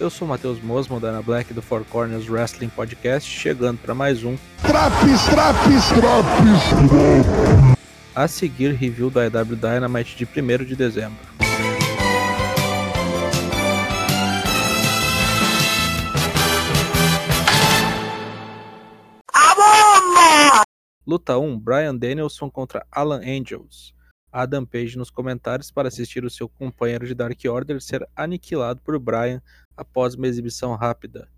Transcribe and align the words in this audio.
Eu 0.00 0.08
sou 0.08 0.24
o 0.24 0.28
Matheus 0.30 0.58
Mosmo, 0.62 0.98
da 0.98 1.08
Ana 1.08 1.20
Black 1.20 1.52
do 1.52 1.60
Four 1.60 1.84
Corners 1.84 2.26
Wrestling 2.26 2.70
Podcast, 2.70 3.30
chegando 3.30 3.76
para 3.80 3.94
mais 3.94 4.24
um 4.24 4.34
Traps, 4.62 5.26
traps, 5.26 5.88
traps. 5.88 7.76
a 8.14 8.26
seguir 8.26 8.72
review 8.72 9.10
da 9.10 9.26
EW 9.26 9.56
Dynamite 9.56 10.16
de 10.16 10.24
1 10.24 10.64
de 10.64 10.74
dezembro. 10.74 11.18
Luta 21.06 21.36
1: 21.36 21.58
Brian 21.58 21.94
Danielson 21.94 22.48
contra 22.48 22.86
Alan 22.90 23.20
Angels. 23.20 23.92
Adam 24.32 24.64
Page 24.64 24.96
nos 24.96 25.10
comentários 25.10 25.70
para 25.70 25.88
assistir 25.88 26.24
o 26.24 26.30
seu 26.30 26.48
companheiro 26.48 27.06
de 27.06 27.14
Dark 27.14 27.38
Order 27.48 27.80
ser 27.80 28.08
aniquilado 28.14 28.80
por 28.82 28.98
Brian 28.98 29.42
após 29.76 30.14
uma 30.14 30.26
exibição 30.26 30.74
rápida. 30.76 31.28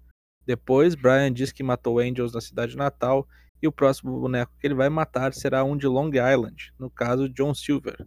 Depois, 0.44 0.94
Brian 0.94 1.32
diz 1.32 1.52
que 1.52 1.62
matou 1.62 1.98
Angels 1.98 2.32
na 2.32 2.40
cidade 2.40 2.76
natal 2.76 3.26
e 3.62 3.68
o 3.68 3.72
próximo 3.72 4.20
boneco 4.20 4.52
que 4.58 4.66
ele 4.66 4.74
vai 4.74 4.88
matar 4.88 5.32
será 5.32 5.62
um 5.64 5.76
de 5.76 5.86
Long 5.86 6.10
Island, 6.10 6.74
no 6.78 6.90
caso 6.90 7.28
John 7.28 7.54
Silver. 7.54 8.06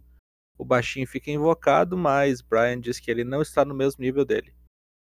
O 0.58 0.64
baixinho 0.64 1.06
fica 1.06 1.30
invocado, 1.30 1.96
mas 1.96 2.40
Brian 2.40 2.80
diz 2.80 3.00
que 3.00 3.10
ele 3.10 3.24
não 3.24 3.42
está 3.42 3.64
no 3.64 3.74
mesmo 3.74 4.02
nível 4.02 4.24
dele. 4.24 4.54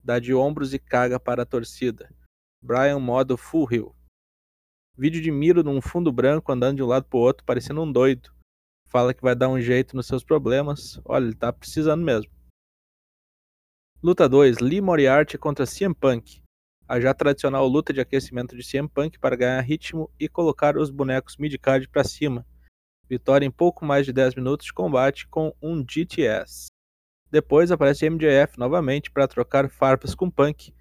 Dá 0.03 0.19
de 0.19 0.33
ombros 0.33 0.73
e 0.73 0.79
caga 0.79 1.19
para 1.19 1.43
a 1.43 1.45
torcida. 1.45 2.09
Brian 2.61 2.99
modo 2.99 3.35
full 3.35 3.67
hill. 3.71 3.95
Vídeo 4.97 5.21
de 5.21 5.29
Miro 5.29 5.63
num 5.63 5.81
fundo 5.81 6.11
branco 6.11 6.51
andando 6.51 6.77
de 6.77 6.83
um 6.83 6.87
lado 6.87 7.05
pro 7.05 7.19
outro, 7.19 7.43
parecendo 7.45 7.81
um 7.81 7.91
doido. 7.91 8.31
Fala 8.89 9.13
que 9.13 9.21
vai 9.21 9.35
dar 9.35 9.49
um 9.49 9.59
jeito 9.59 9.95
nos 9.95 10.07
seus 10.07 10.23
problemas. 10.23 10.99
Olha, 11.03 11.25
ele 11.25 11.35
tá 11.35 11.51
precisando 11.51 12.03
mesmo. 12.03 12.31
Luta 14.01 14.29
2: 14.29 14.59
Lee 14.59 14.81
Moriarty 14.81 15.37
contra 15.37 15.65
CM 15.65 15.93
Punk. 15.93 16.41
A 16.87 16.99
já 16.99 17.13
tradicional 17.13 17.67
luta 17.67 17.91
de 17.91 17.99
aquecimento 17.99 18.55
de 18.55 18.63
CM 18.63 18.87
Punk 18.87 19.19
para 19.19 19.35
ganhar 19.35 19.59
ritmo 19.61 20.09
e 20.17 20.29
colocar 20.29 20.77
os 20.77 20.89
bonecos 20.89 21.35
midcard 21.35 21.87
para 21.89 22.03
cima. 22.03 22.45
Vitória 23.09 23.45
em 23.45 23.51
pouco 23.51 23.83
mais 23.83 24.05
de 24.05 24.13
10 24.13 24.35
minutos 24.35 24.67
de 24.67 24.73
combate 24.73 25.27
com 25.27 25.53
um 25.61 25.83
GTS. 25.85 26.67
Depois 27.29 27.71
aparece 27.71 28.09
MJF 28.09 28.57
novamente 28.57 29.11
para 29.11 29.27
trocar 29.27 29.69
farpas 29.69 30.15
com 30.15 30.29
Punk. 30.29 30.73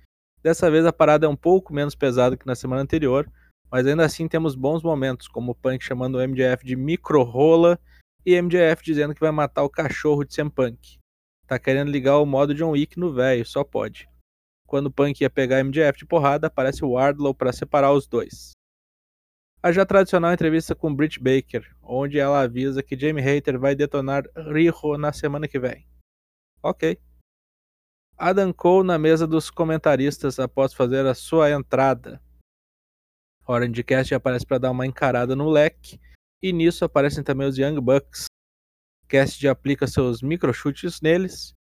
Dessa 0.43 0.71
vez 0.71 0.87
a 0.87 0.93
parada 0.93 1.27
é 1.27 1.29
um 1.29 1.37
pouco 1.37 1.75
menos 1.75 1.97
pesada 1.97 2.37
que 2.37 2.47
na 2.47 2.55
semana 2.55 2.83
anterior, 2.83 3.29
mas 3.71 3.85
ainda 3.87 4.05
assim 4.05 4.29
temos 4.29 4.55
bons 4.55 4.83
momentos, 4.83 5.27
como 5.27 5.53
o 5.53 5.55
Punk 5.55 5.83
chamando 5.83 6.17
o 6.17 6.29
MJF 6.29 6.65
de 6.65 6.77
micro-rola 6.77 7.81
e 8.27 8.43
MJF 8.43 8.83
dizendo 8.83 9.15
que 9.15 9.21
vai 9.21 9.31
matar 9.31 9.63
o 9.63 9.71
cachorro 9.71 10.25
de 10.25 10.35
CM 10.35 10.51
Punk. 10.51 10.99
Tá 11.47 11.61
querendo 11.61 11.93
ligar 11.93 12.19
o 12.19 12.27
modo 12.27 12.53
John 12.53 12.71
Wick 12.71 12.99
no 12.99 13.15
velho, 13.15 13.47
só 13.47 13.63
pode. 13.63 14.09
Quando 14.67 14.91
Punk 14.91 15.21
ia 15.21 15.31
pegar 15.31 15.63
MJF 15.63 16.01
de 16.01 16.07
porrada, 16.07 16.49
aparece 16.49 16.85
o 16.85 16.91
Wardlow 16.91 17.33
para 17.33 17.53
separar 17.53 17.93
os 17.93 18.09
dois. 18.09 18.51
A 19.63 19.71
já 19.71 19.87
tradicional 19.87 20.33
entrevista 20.33 20.75
com 20.75 20.93
Britt 20.93 21.21
Baker, 21.21 21.65
onde 21.81 22.19
ela 22.19 22.41
avisa 22.41 22.83
que 22.83 22.99
Jamie 22.99 23.23
Hater 23.23 23.61
vai 23.61 23.77
detonar 23.77 24.25
Riho 24.37 24.99
na 24.99 25.13
semana 25.13 25.47
que 25.47 25.61
vem. 25.61 25.87
Ok. 26.61 26.99
Adam 28.19 28.53
Cole 28.53 28.89
na 28.89 28.99
mesa 28.99 29.25
dos 29.25 29.51
comentaristas 29.51 30.41
após 30.41 30.75
fazer 30.75 31.07
a 31.07 31.15
sua 31.15 31.51
entrada. 31.53 32.21
Orange 33.47 33.85
Cast 33.85 34.13
aparece 34.13 34.45
para 34.45 34.59
dar 34.59 34.73
uma 34.73 34.87
encarada 34.87 35.37
no 35.37 35.49
leque 35.49 36.01
e 36.47 36.53
nisso 36.53 36.85
aparecem 36.85 37.25
também 37.25 37.49
os 37.49 37.59
Young 37.59 37.81
Bucks. 37.81 38.27
Cast 39.09 39.47
aplica 39.49 39.87
seus 39.87 40.23
microchutes 40.23 41.01
neles 41.01 41.53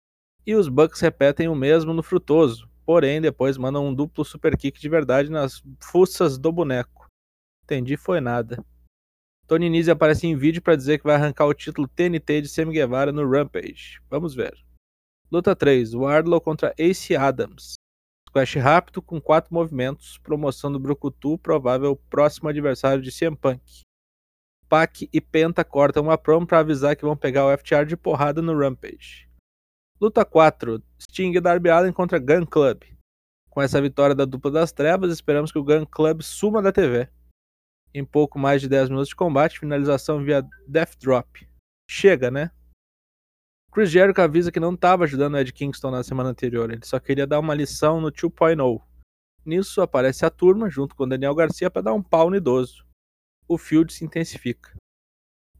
e 0.46 0.54
os 0.54 0.68
Bucks 0.68 1.00
repetem 1.00 1.48
o 1.48 1.54
mesmo 1.54 1.94
no 1.94 2.02
Frutoso, 2.02 2.68
porém 2.84 3.18
depois 3.18 3.56
mandam 3.56 3.86
um 3.86 3.94
duplo 3.94 4.24
super 4.26 4.56
kick 4.58 4.78
de 4.78 4.88
verdade 4.88 5.30
nas 5.30 5.62
fuças 5.80 6.36
do 6.36 6.52
boneco. 6.52 7.06
Entendi, 7.64 7.96
foi 7.96 8.20
nada. 8.20 8.62
Tony 9.46 9.70
Nese 9.70 9.90
aparece 9.90 10.26
em 10.26 10.36
vídeo 10.36 10.60
para 10.60 10.76
dizer 10.76 10.98
que 10.98 11.04
vai 11.04 11.14
arrancar 11.14 11.46
o 11.46 11.54
título 11.54 11.88
TNT 11.88 12.42
de 12.42 12.48
Sammy 12.48 12.72
Guevara 12.72 13.10
no 13.10 13.26
Rampage. 13.26 14.02
Vamos 14.10 14.34
ver. 14.34 14.54
Luta 15.32 15.56
3: 15.56 15.94
Wardlow 15.94 16.42
contra 16.42 16.74
Ace 16.76 17.16
Adams. 17.16 17.74
Squash 18.28 18.56
rápido 18.56 19.00
com 19.00 19.18
quatro 19.18 19.54
movimentos, 19.54 20.18
promoção 20.18 20.70
do 20.70 20.78
Brucutu, 20.78 21.38
provável 21.38 21.96
próximo 22.10 22.50
adversário 22.50 23.02
de 23.02 23.10
CM 23.10 23.36
Punk. 23.36 23.62
Pac 24.68 25.08
e 25.12 25.20
Penta 25.20 25.64
cortam 25.64 26.04
uma 26.04 26.18
promo 26.18 26.46
para 26.46 26.58
avisar 26.58 26.96
que 26.96 27.04
vão 27.04 27.16
pegar 27.16 27.46
o 27.46 27.56
FTR 27.56 27.84
de 27.86 27.96
porrada 27.96 28.42
no 28.42 28.58
Rampage. 28.58 29.28
Luta 30.00 30.24
4: 30.24 30.82
Sting 30.98 31.32
e 31.32 31.40
Darby 31.40 31.70
Allin 31.70 31.92
contra 31.92 32.18
Gun 32.18 32.44
Club. 32.46 32.82
Com 33.50 33.62
essa 33.62 33.80
vitória 33.80 34.14
da 34.14 34.24
dupla 34.24 34.50
das 34.50 34.72
trevas, 34.72 35.12
esperamos 35.12 35.52
que 35.52 35.58
o 35.58 35.64
Gun 35.64 35.86
Club 35.86 36.22
suma 36.22 36.60
da 36.60 36.72
TV. 36.72 37.08
Em 37.94 38.04
pouco 38.04 38.38
mais 38.38 38.60
de 38.60 38.68
10 38.68 38.88
minutos 38.88 39.10
de 39.10 39.16
combate, 39.16 39.60
finalização 39.60 40.24
via 40.24 40.44
Death 40.66 40.96
Drop. 40.98 41.48
Chega, 41.88 42.30
né? 42.30 42.50
Chris 43.72 43.90
Jericho 43.90 44.20
avisa 44.20 44.50
que 44.50 44.58
não 44.58 44.74
estava 44.74 45.04
ajudando 45.04 45.34
o 45.34 45.38
Ed 45.38 45.52
Kingston 45.52 45.90
na 45.90 46.02
semana 46.02 46.30
anterior, 46.30 46.70
ele 46.70 46.84
só 46.84 46.98
queria 46.98 47.26
dar 47.26 47.38
uma 47.38 47.54
lição 47.54 48.00
no 48.00 48.10
2.0. 48.10 48.80
Nisso 49.44 49.80
aparece 49.80 50.24
a 50.24 50.30
turma, 50.30 50.70
junto 50.70 50.96
com 50.96 51.06
Daniel 51.06 51.34
Garcia, 51.34 51.70
para 51.70 51.82
dar 51.82 51.92
um 51.92 52.02
pau 52.02 52.30
no 52.30 52.36
idoso 52.36 52.84
o 53.48 53.58
field 53.58 53.92
se 53.92 54.04
intensifica. 54.04 54.74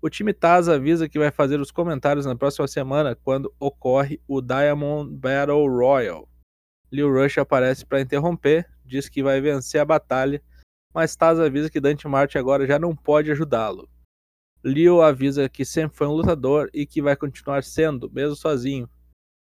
O 0.01 0.11
time 0.11 0.35
Taz 0.35 0.69
avisa 0.69 1.09
que 1.09 1.19
vai 1.19 1.31
fazer 1.31 1.61
os 1.61 1.71
comentários 1.71 2.27
na 2.27 2.37
próxima 2.37 2.69
semana 2.69 3.15
quando 3.17 3.55
ocorre 3.59 4.21
o 4.29 4.43
Diamond 4.43 5.11
Battle 5.17 5.67
Royal. 5.67 6.29
Lil 6.93 7.11
Rush 7.11 7.39
aparece 7.39 7.87
para 7.87 8.01
interromper, 8.01 8.71
diz 8.85 9.09
que 9.09 9.23
vai 9.23 9.41
vencer 9.41 9.81
a 9.81 9.85
batalha, 9.85 10.43
mas 10.93 11.17
Taz 11.17 11.41
avisa 11.41 11.71
que 11.71 11.81
Dante 11.81 12.07
Martin 12.07 12.39
agora 12.39 12.67
já 12.67 12.79
não 12.79 12.95
pode 12.95 13.31
ajudá-lo. 13.33 13.89
Leo 14.63 15.03
avisa 15.03 15.47
que 15.47 15.63
sempre 15.63 15.97
foi 15.97 16.07
um 16.07 16.13
lutador 16.13 16.71
e 16.73 16.87
que 16.87 17.03
vai 17.03 17.15
continuar 17.15 17.63
sendo, 17.63 18.11
mesmo 18.11 18.35
sozinho. 18.35 18.89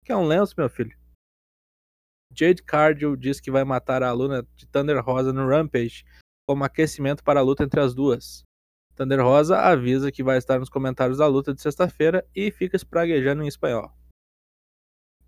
Que 0.05 0.13
é 0.13 0.17
um 0.17 0.27
lenço, 0.27 0.55
meu 0.59 0.69
filho. 0.69 0.95
Jade 2.35 2.63
Cargill 2.63 3.17
diz 3.17 3.41
que 3.41 3.51
vai 3.51 3.65
matar 3.65 4.03
a 4.03 4.09
aluna 4.09 4.47
de 4.55 4.67
Thunder 4.67 5.03
Rosa 5.03 5.33
no 5.33 5.49
Rampage 5.49 6.05
como 6.47 6.65
aquecimento 6.65 7.25
para 7.25 7.41
a 7.41 7.43
luta 7.43 7.65
entre 7.65 7.81
as 7.81 7.95
duas. 7.95 8.45
Thunder 8.95 9.23
Rosa 9.23 9.59
avisa 9.59 10.11
que 10.11 10.23
vai 10.23 10.39
estar 10.39 10.59
nos 10.59 10.71
comentários 10.71 11.19
da 11.19 11.27
luta 11.27 11.53
de 11.53 11.61
sexta-feira 11.61 12.27
e 12.35 12.51
fica 12.51 12.77
espraguejando 12.77 13.43
em 13.43 13.49
espanhol. 13.49 13.93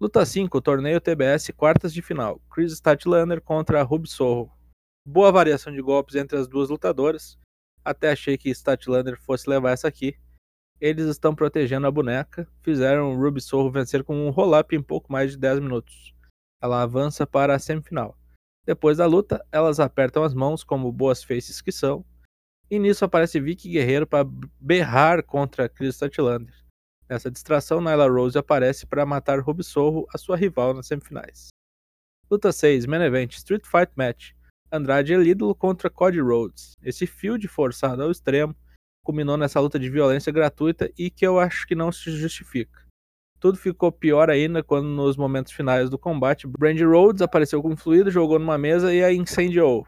Luta 0.00 0.24
5, 0.24 0.60
torneio 0.62 1.00
TBS, 1.00 1.50
quartas 1.56 1.92
de 1.92 2.00
final. 2.00 2.40
Chris 2.50 2.72
Statlander 2.72 3.42
contra 3.42 3.82
Ruby. 3.82 4.08
Boa 5.04 5.32
variação 5.32 5.72
de 5.72 5.82
golpes 5.82 6.14
entre 6.14 6.38
as 6.38 6.46
duas 6.46 6.70
lutadoras. 6.70 7.36
Até 7.84 8.12
achei 8.12 8.38
que 8.38 8.50
Statlander 8.50 9.20
fosse 9.20 9.50
levar 9.50 9.72
essa 9.72 9.88
aqui. 9.88 10.16
Eles 10.80 11.06
estão 11.06 11.34
protegendo 11.34 11.86
a 11.86 11.90
boneca. 11.90 12.48
Fizeram 12.62 13.18
Ruby 13.18 13.40
vencer 13.72 14.04
com 14.04 14.14
um 14.26 14.30
roll-up 14.30 14.74
em 14.74 14.82
pouco 14.82 15.12
mais 15.12 15.32
de 15.32 15.38
10 15.38 15.60
minutos. 15.60 16.14
Ela 16.62 16.82
avança 16.82 17.26
para 17.26 17.54
a 17.54 17.58
semifinal. 17.58 18.17
Depois 18.68 18.98
da 18.98 19.06
luta, 19.06 19.42
elas 19.50 19.80
apertam 19.80 20.22
as 20.22 20.34
mãos 20.34 20.62
como 20.62 20.92
boas 20.92 21.24
faces 21.24 21.62
que 21.62 21.72
são, 21.72 22.04
e 22.70 22.78
nisso 22.78 23.02
aparece 23.02 23.40
Vicky 23.40 23.70
Guerreiro 23.70 24.06
para 24.06 24.28
berrar 24.60 25.22
contra 25.22 25.70
Chris 25.70 25.94
Statlander. 25.94 26.54
Nessa 27.08 27.30
distração, 27.30 27.80
Nyla 27.80 28.06
Rose 28.06 28.36
aparece 28.36 28.86
para 28.86 29.06
matar 29.06 29.40
Ruby 29.40 29.64
Sorro, 29.64 30.06
a 30.12 30.18
sua 30.18 30.36
rival 30.36 30.74
nas 30.74 30.86
semifinais. 30.86 31.48
Luta 32.30 32.52
6, 32.52 32.84
Main 32.84 33.00
Event, 33.00 33.32
Street 33.36 33.64
Fight 33.64 33.90
Match. 33.96 34.32
Andrade 34.70 35.14
Elídolo 35.14 35.54
contra 35.54 35.88
Cody 35.88 36.20
Rhodes. 36.20 36.76
Esse 36.82 37.06
field 37.06 37.48
forçado 37.48 38.02
ao 38.02 38.10
extremo 38.10 38.54
culminou 39.02 39.38
nessa 39.38 39.58
luta 39.60 39.78
de 39.78 39.88
violência 39.88 40.30
gratuita 40.30 40.92
e 40.98 41.08
que 41.08 41.26
eu 41.26 41.40
acho 41.40 41.66
que 41.66 41.74
não 41.74 41.90
se 41.90 42.10
justifica. 42.10 42.86
Tudo 43.40 43.56
ficou 43.56 43.92
pior 43.92 44.30
ainda 44.30 44.62
quando, 44.62 44.88
nos 44.88 45.16
momentos 45.16 45.52
finais 45.52 45.88
do 45.88 45.98
combate, 45.98 46.46
Brandy 46.46 46.84
Rhodes 46.84 47.22
apareceu 47.22 47.62
com 47.62 47.76
fluido, 47.76 48.10
jogou 48.10 48.38
numa 48.38 48.58
mesa 48.58 48.92
e 48.92 49.02
a 49.02 49.12
incendiou. 49.12 49.86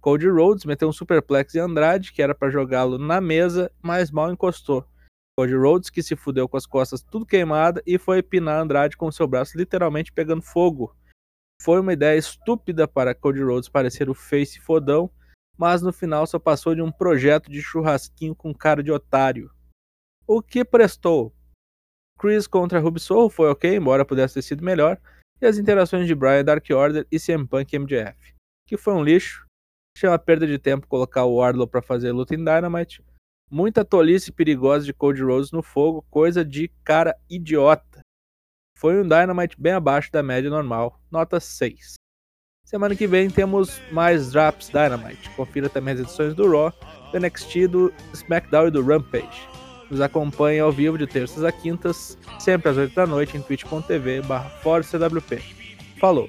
Cody 0.00 0.28
Rhodes 0.28 0.64
meteu 0.64 0.88
um 0.88 0.92
superplex 0.92 1.54
em 1.54 1.58
Andrade, 1.58 2.12
que 2.12 2.22
era 2.22 2.34
para 2.34 2.48
jogá-lo 2.48 2.96
na 2.96 3.20
mesa, 3.20 3.70
mas 3.82 4.10
mal 4.10 4.30
encostou. 4.30 4.86
Cody 5.36 5.54
Rhodes, 5.54 5.90
que 5.90 6.02
se 6.02 6.16
fudeu 6.16 6.48
com 6.48 6.56
as 6.56 6.64
costas 6.64 7.02
tudo 7.02 7.26
queimada 7.26 7.82
e 7.86 7.98
foi 7.98 8.22
pinar 8.22 8.62
Andrade 8.62 8.96
com 8.96 9.10
seu 9.12 9.26
braço 9.26 9.58
literalmente 9.58 10.12
pegando 10.12 10.42
fogo. 10.42 10.96
Foi 11.60 11.80
uma 11.80 11.92
ideia 11.92 12.16
estúpida 12.16 12.88
para 12.88 13.14
Cody 13.14 13.42
Rhodes 13.42 13.68
parecer 13.68 14.08
o 14.08 14.14
face 14.14 14.58
fodão, 14.60 15.10
mas 15.58 15.82
no 15.82 15.92
final 15.92 16.26
só 16.26 16.38
passou 16.38 16.74
de 16.74 16.80
um 16.80 16.90
projeto 16.90 17.50
de 17.50 17.60
churrasquinho 17.60 18.34
com 18.34 18.54
cara 18.54 18.82
de 18.82 18.92
otário. 18.92 19.50
O 20.26 20.40
que 20.40 20.64
prestou? 20.64 21.35
Chris 22.18 22.46
contra 22.46 22.80
Ruby 22.80 23.00
Soul 23.00 23.28
foi 23.28 23.48
ok, 23.48 23.76
embora 23.76 24.04
pudesse 24.04 24.34
ter 24.34 24.42
sido 24.42 24.64
melhor, 24.64 24.98
e 25.40 25.46
as 25.46 25.58
interações 25.58 26.06
de 26.06 26.14
Brian 26.14 26.44
Dark 26.44 26.64
Order 26.70 27.06
e 27.10 27.20
CM 27.20 27.46
Punk 27.46 27.72
e 27.72 27.78
MJF, 27.78 28.34
que 28.66 28.76
foi 28.76 28.94
um 28.94 29.04
lixo, 29.04 29.46
achei 29.96 30.08
uma 30.08 30.18
perda 30.18 30.46
de 30.46 30.58
tempo 30.58 30.86
colocar 30.86 31.24
o 31.24 31.36
Wardlow 31.36 31.66
para 31.66 31.82
fazer 31.82 32.12
luta 32.12 32.34
em 32.34 32.38
Dynamite, 32.38 33.02
muita 33.50 33.84
tolice 33.84 34.32
perigosa 34.32 34.84
de 34.84 34.94
Cody 34.94 35.22
Rhodes 35.22 35.52
no 35.52 35.62
fogo, 35.62 36.04
coisa 36.10 36.44
de 36.44 36.68
cara 36.82 37.16
idiota. 37.28 38.00
Foi 38.76 39.00
um 39.00 39.08
Dynamite 39.08 39.60
bem 39.60 39.72
abaixo 39.72 40.10
da 40.10 40.22
média 40.22 40.50
normal, 40.50 41.00
nota 41.10 41.38
6. 41.40 41.94
Semana 42.66 42.96
que 42.96 43.06
vem 43.06 43.30
temos 43.30 43.80
mais 43.92 44.32
Drops 44.32 44.68
Dynamite. 44.68 45.30
Confira 45.30 45.68
também 45.68 45.94
as 45.94 46.00
edições 46.00 46.34
do 46.34 46.50
Raw, 46.50 46.72
do 47.12 47.20
NXT, 47.20 47.68
do 47.68 47.94
SmackDown 48.12 48.66
e 48.66 48.70
do 48.72 48.84
Rampage. 48.84 49.48
Nos 49.90 50.00
acompanhe 50.00 50.58
ao 50.58 50.72
vivo 50.72 50.98
de 50.98 51.06
terças 51.06 51.44
a 51.44 51.52
quintas, 51.52 52.18
sempre 52.38 52.70
às 52.70 52.76
8 52.76 52.94
da 52.94 53.06
noite 53.06 53.36
em 53.36 53.42
twitch.tv 53.42 54.22
barra 54.22 54.50
Falou! 55.98 56.28